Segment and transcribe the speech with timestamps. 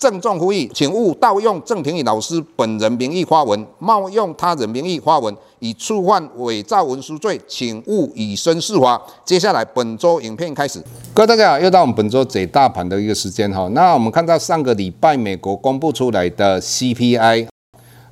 [0.00, 8.98] 郑重呼吁，请勿盗用郑庭宇老师本人名义发文，冒用他人名义发文，以触犯伪造文书罪，请勿以身试法。
[9.26, 13.68] 接下来本周影片开始，各位大家好，又到我们本周解大盘的一个时间哈。
[13.74, 17.48] 那我们看到上个礼拜美国公布出来的 CPI，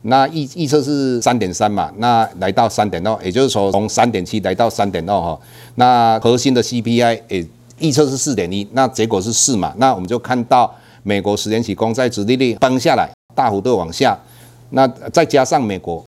[0.02, 5.40] 那预预测是三点三嘛，那来到三点二，也就是说从三点七来到三点二哈。
[5.76, 10.70] 那核心的 CPI 也预测是四点一，那结果是四嘛，那我们就看到。
[11.02, 14.18] 美国十年期公债殖利率崩下来，大幅度往下，
[14.70, 16.04] 那再加上美国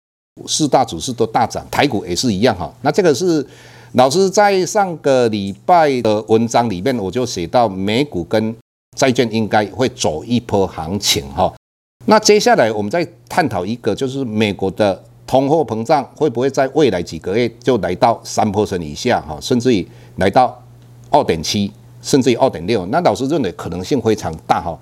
[0.48, 2.74] 四大指数都大涨，台股也是一样哈。
[2.82, 3.46] 那这个是
[3.94, 8.56] 老师在上个礼拜的文章里面，我就写到美股跟
[8.98, 11.54] 债券应该会走一波行情哈。
[12.06, 20.62] 那接下来我们再探讨一个，就是美国的通货膨胀会不会在未来几个月就来到三 percent 以下哈，甚至于来到
[21.12, 21.72] 二点七。
[22.02, 24.78] 甚至于二点六，那老师认为可能性非常大哈。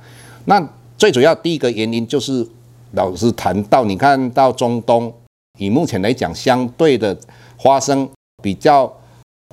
[0.46, 0.62] 那
[0.98, 2.48] 最主要第一个原因就是
[2.94, 5.14] 老师谈到，你看到中东，
[5.60, 7.18] 以目前来讲，相对的
[7.62, 8.08] 发生
[8.42, 8.92] 比较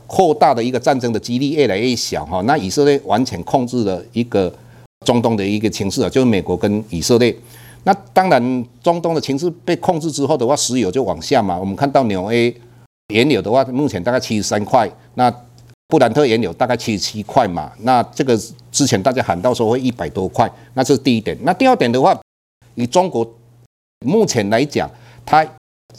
[0.06, 2.40] 扩大的一个战争的几率越来越小哈。
[2.42, 4.52] 那以色列完全控制了一个
[5.04, 7.34] 中东的一个情势啊，就是美国跟以色列。
[7.84, 11.58] 那当然，中东的情势被控制之后的话，石油就往下嘛。
[11.58, 12.54] 我们看到纽 A
[13.08, 14.90] 原油的话，目前大概七十三块。
[15.16, 15.30] 那
[15.88, 18.38] 布兰特原油大概七十七块嘛，那这个
[18.72, 21.36] 之前大家喊到说会一百多块，那这是第一点。
[21.42, 22.18] 那第二点的话，
[22.74, 23.28] 以中国
[24.04, 24.90] 目前来讲，
[25.26, 25.46] 它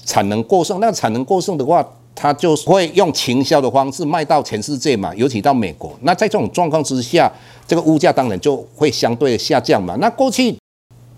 [0.04, 5.98] 产能过剩，那产能过剩的话，它就会用倾销的方式卖到全世界嘛，尤其到美国。
[6.02, 7.32] 那在这种状况之下，
[7.68, 9.96] 这个物价当然就会相对下降嘛。
[10.02, 10.58] 那过去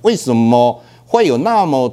[0.02, 1.92] 为什么会有那么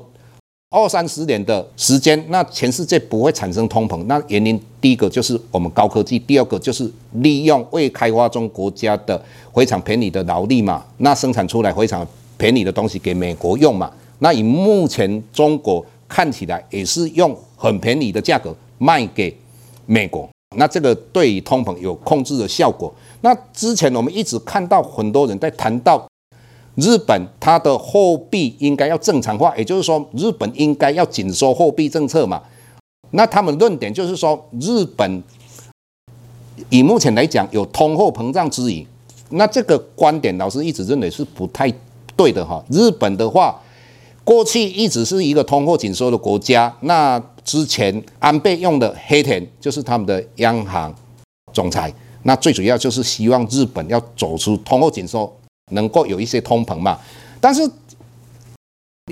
[0.74, 4.02] 二三十年的时间，那全世界不会产生通膨。
[4.06, 9.22] 那原因第一个就是我们高科技，第二个就是利用未开发中国家的
[9.54, 12.04] 非常便宜的劳力嘛，那生产出来非常
[12.36, 13.88] 便宜的东西给美国用嘛。
[14.18, 19.32] 那以目前中国看起来也是用很便宜的价格卖给
[19.86, 22.92] 美国，那这个对于通膨有控制的效果。
[23.20, 26.04] 那之前我们一直看到很多人在谈到。
[26.76, 32.42] 日本它的货币应该要正常化，也就是说，日本应该要紧缩货币政策嘛。
[33.12, 35.22] 那他们论点就是说，日本
[36.70, 38.86] 以目前来讲有通货膨胀之疑。
[39.30, 41.72] 那这个观点，老师一直认为是不太
[42.16, 42.64] 对的哈。
[42.70, 43.60] 日本的话，
[44.24, 46.72] 过去一直是一个通货紧缩的国家。
[46.80, 50.94] 那之前安倍用的黑田就是他们的央行
[51.52, 51.92] 总裁，
[52.24, 55.32] 那最主要就是希望日本要走出通货紧缩。
[55.74, 56.98] 能够有一些通膨嘛，
[57.40, 57.68] 但是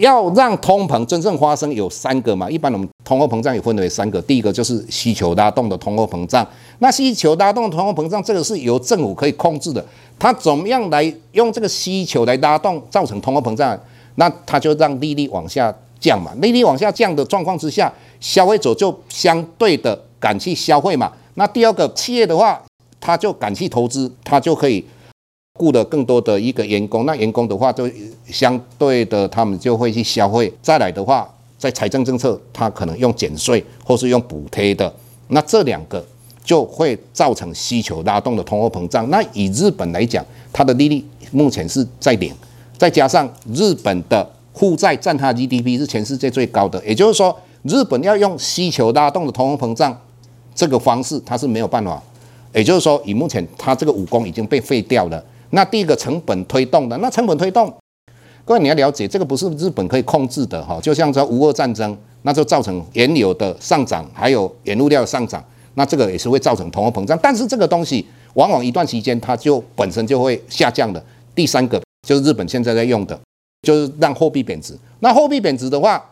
[0.01, 6.47] 要让通膨真正发生有三个嘛，一般我们通货膨胀也分为三个，第一个就是需求拉动的通货膨胀，
[6.79, 9.85] 那需求拉动的通货膨胀这个是由政府可以控制的，
[10.19, 13.79] 它怎么样来用这个需求来拉动造成通货膨胀，
[14.15, 22.59] 那它就让利率往下降嘛，利率往下降的状况之下，消费者就相对的敢去消费嘛，那第二个企业的话，
[22.99, 24.83] 他就敢去投资，他就可以。
[25.59, 27.89] 雇了更多的一个员工，那员工的话就
[28.27, 30.53] 相对的，他们就会去消费。
[30.63, 31.29] 再来的话，
[31.59, 34.93] 在财政政策，他可能用减税或是用补贴的，
[35.29, 36.05] 那这两个
[36.43, 39.09] 就会造成需求拉动的通货膨胀。
[39.11, 42.33] 那以日本来讲，它的利率目前是在零，
[42.79, 49.97] 再加上日本的负债占它 GDP 是全世界最高的，也就是说，日本要用需求拉动的通货膨胀
[50.55, 52.03] 这个方式，它是没有办法。
[52.55, 55.23] 也就是说，以目前它这个武功已经被废掉了。
[55.55, 57.73] 那第一个成本推动的，那成本推动，
[58.45, 60.81] 各位你要了解，这个不是日本可以控制的哈。
[60.81, 65.45] 就像说无俄战争，那就造成原油的上涨，还有原物料的上涨，
[65.75, 67.19] 那这个也是会造成通货膨胀。
[67.23, 71.03] 但是这个东西往往一段时间它就本身就会下降的。
[71.35, 73.19] 第三个就是日本现在在用的，
[73.61, 74.75] 就是让货币贬值。
[75.01, 76.03] 那货币贬值的话，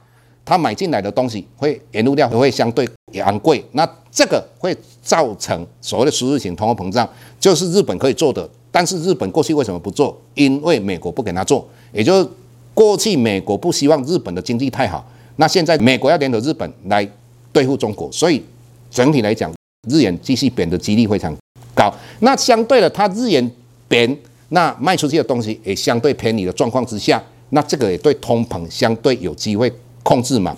[0.45, 7.09] 它买进来的东西会原物料会相对昂贵，那这个会造成所谓的输入型通货膨胀，
[7.41, 8.47] 就是日本可以做的。
[8.71, 10.17] 但是日本过去为什么不做？
[10.35, 12.29] 因为美国不给他做，也就是
[12.73, 15.05] 过去美国不希望日本的经济太好。
[15.37, 17.09] 那现在美国要联合日本来
[17.53, 18.43] 对付中国，所以
[18.91, 19.53] 整体来讲，
[19.89, 21.35] 日元继续贬的几率非常
[21.75, 21.93] 高。
[22.21, 23.51] 那相对的，它日元
[23.89, 24.17] 贬，
[24.51, 29.73] 那卖出去的东西也相对便宜的状况之下，那这个也对通膨相对有机会
[30.03, 30.57] 控制嘛。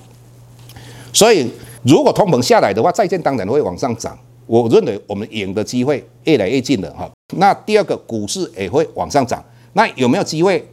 [1.12, 1.48] 所以，
[1.84, 4.18] 如果通膨下来的话，债券当然会往上涨。
[4.46, 7.10] 我认为我们赢的机会越来越近了哈。
[7.37, 9.43] 那第二个，股市也会往上涨。
[9.75, 10.67] 那有没有机会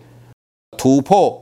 [0.78, 1.42] 突破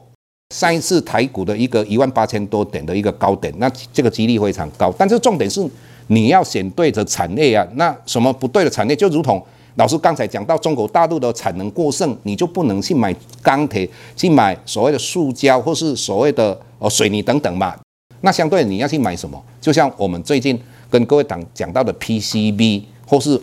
[0.54, 3.54] 上一次台股的一个一万八千多点的一个高点？
[3.58, 4.94] 那这个几率非常高。
[4.98, 5.68] 但是重点是
[6.08, 7.68] 你要选对的产业啊。
[7.74, 8.96] 那什么不对的产业？
[8.96, 9.44] 就如同
[9.76, 17.76] 老师刚才讲到，中国大陆的产能过剩，你就不能去买钢铁，去买所谓的塑胶或是所谓的呃水泥等等嘛。
[18.22, 19.44] 那相对你要去买什么？
[19.60, 20.60] 就像我们最近
[20.90, 23.40] 跟各位讲讲到的 PCB 或是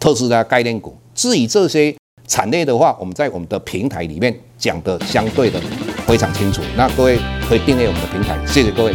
[0.00, 0.96] 特斯拉概念股。
[1.18, 1.92] 至于这些
[2.28, 5.60] 产业的话，我们在我们的平台里面讲的相对的
[6.06, 6.62] 非常清楚。
[6.76, 7.18] 那各位
[7.48, 8.94] 可以订阅我们的平台，谢谢各位。